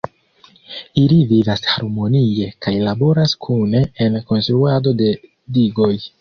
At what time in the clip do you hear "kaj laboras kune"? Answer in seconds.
2.67-3.83